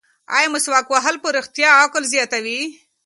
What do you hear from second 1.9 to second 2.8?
زیاتوي؟